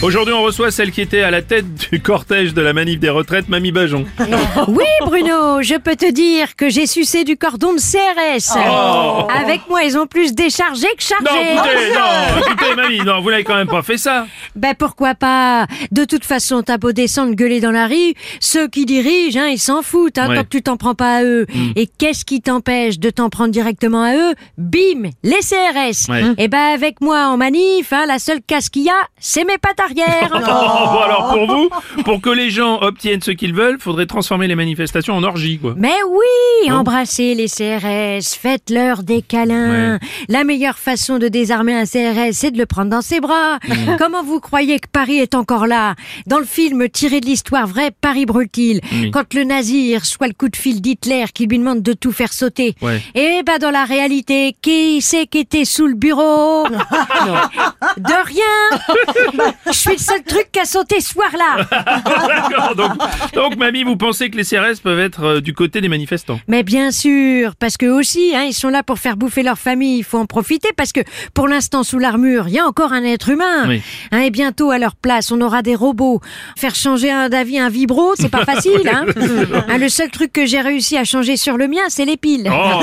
[0.00, 3.10] Aujourd'hui, on reçoit celle qui était à la tête du cortège de la manif des
[3.10, 4.04] retraites, Mamie Bajon.
[4.68, 8.56] Oui, Bruno, je peux te dire que j'ai sucé du cordon de CRS.
[9.34, 11.24] Avec moi, ils ont plus déchargé que chargé.
[11.24, 14.26] Non, écoutez, non, écoutez, Mamie, non, vous n'avez quand même pas fait ça.
[14.56, 15.66] Ben pourquoi pas?
[15.92, 19.58] De toute façon, t'as beau descendre gueuler dans la rue, ceux qui dirigent, hein, ils
[19.58, 20.36] s'en foutent, hein, Ouais.
[20.36, 21.46] tant que tu t'en prends pas à eux.
[21.76, 24.34] Et qu'est-ce qui t'empêche de t'en prendre directement à eux?
[24.58, 26.08] Bim, les CRS.
[26.10, 26.22] Ouais.
[26.38, 29.58] Et ben avec moi en manif, hein, la seule casse qu'il y a, c'est mes
[29.58, 30.30] pattes arrière.
[30.50, 34.46] Oh, bon, alors pour vous, pour que les gens obtiennent ce qu'ils veulent, faudrait transformer
[34.48, 35.74] les manifestations en orgie, quoi.
[35.76, 39.98] Mais oui, embrassez les CRS, faites-leur des câlins.
[40.28, 43.58] La meilleure façon de désarmer un CRS, c'est de le prendre dans ses bras.
[43.68, 43.96] Mm.
[43.98, 45.94] Comment vous croyez que Paris est encore là?
[46.26, 48.80] Dans le film tiré de l'histoire vraie, Paris brûle-t-il?
[48.92, 49.10] Oui.
[49.10, 52.32] Quand le nazi reçoit le coup de fil d'Hitler qui lui demande de tout faire
[52.32, 52.74] sauter.
[52.82, 53.02] Ouais.
[53.14, 56.66] Et bah dans la réalité, qui c'est qui était sous le bureau?
[57.96, 58.78] De rien
[59.66, 61.66] Je suis le seul truc qui a sauté ce soir-là
[62.76, 62.92] donc,
[63.32, 66.40] donc, Mamie, vous pensez que les CRS peuvent être euh, du côté des manifestants?
[66.48, 69.98] Mais bien sûr, parce que aussi, hein, ils sont là pour faire bouffer leur famille.
[69.98, 71.00] Il faut en profiter parce que
[71.34, 73.68] pour l'instant, sous l'armure, il y a encore un être humain.
[73.68, 73.82] Oui.
[74.10, 76.20] Hein, bientôt, à leur place, on aura des robots.
[76.56, 78.88] Faire changer un d'avis un vibro, c'est pas facile.
[78.88, 79.06] Hein.
[79.68, 82.50] Hein, le seul truc que j'ai réussi à changer sur le mien, c'est les piles.
[82.50, 82.80] Oh,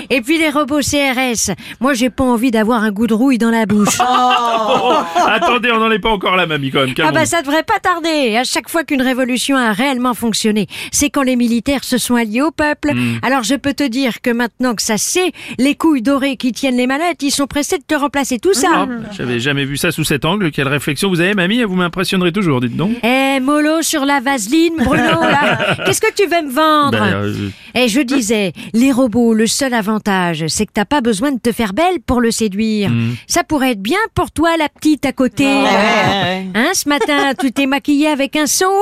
[0.10, 1.54] Et puis les robots CRS.
[1.80, 3.98] Moi, j'ai pas envie d'avoir un goût de rouille dans la bouche.
[4.00, 4.92] oh,
[5.26, 7.78] attendez, on n'en est pas encore là, Mamie, quand même, Ah bah ça devrait pas
[7.80, 8.36] tarder.
[8.36, 12.42] À chaque fois qu'une révolution a réellement fonctionné, c'est quand les militaires se sont alliés
[12.42, 12.92] au peuple.
[12.94, 13.18] Hmm.
[13.22, 16.76] Alors je peux te dire que maintenant que ça c'est, les couilles dorées qui tiennent
[16.76, 18.68] les manettes, ils sont pressés de te remplacer tout ça.
[18.74, 20.50] Ah, J'avais jamais vu ça sous cet angle.
[20.50, 22.92] Quelle réflexion vous avez, Mamie Vous m'impressionnerez toujours, dites donc.
[23.02, 25.76] Eh mollo sur la vaseline, Bruno là.
[25.86, 29.74] Qu'est-ce que tu veux me vendre Ben, euh, Eh je disais, les robots, le seul
[29.74, 32.90] avantage, c'est que t'as pas besoin de te faire belle pour le séduire.
[32.90, 33.14] Hmm.
[33.26, 35.46] Ça pourrait être bien pour toi la petite à côté.
[35.46, 38.72] Hein, ce matin, tu t'es maquillée avec un seau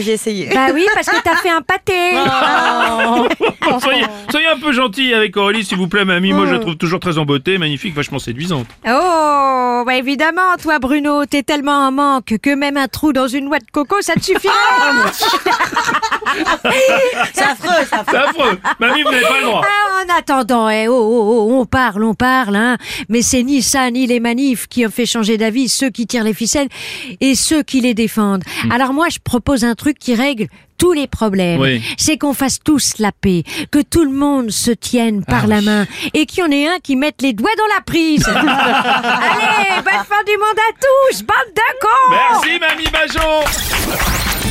[0.00, 0.48] j'ai essayé.
[0.52, 2.12] Bah oui, parce que t'as fait un pâté.
[3.62, 6.32] Bon, soyez, soyez un peu gentil avec Aurélie, s'il vous plaît, Mamie.
[6.32, 8.66] Moi, je la trouve toujours très en beauté, magnifique, vachement séduisante.
[8.86, 8.90] Oh,
[9.84, 13.58] bah évidemment, toi Bruno, t'es tellement en manque que même un trou dans une noix
[13.58, 14.52] de coco, ça te suffirait.
[17.34, 18.04] C'est affreux, c'est affreux.
[18.10, 18.58] C'est affreux.
[18.80, 19.62] Mamie, vous n'avez pas le droit.
[19.64, 22.76] Ah, en attendant, eh, oh, oh, oh, on parle, on parle, hein.
[23.08, 26.24] Mais c'est ni ça, ni les manifs qui ont fait changer d'avis ceux qui tirent
[26.24, 26.68] les ficelles
[27.20, 28.42] et ceux qui les défendent.
[28.70, 30.46] Alors moi, je propose un truc qui règle
[30.76, 31.60] tous les problèmes.
[31.60, 31.80] Oui.
[31.96, 35.58] C'est qu'on fasse tous la paix, que tout le monde se tienne par Ah la
[35.58, 35.64] oui.
[35.66, 38.26] main et qu'il y en ait un qui mette les doigts dans la prise.
[38.28, 39.53] Allez,
[40.04, 42.10] fin du monde à touche, bande de cons.
[42.10, 44.43] Merci, Mamie Bajon.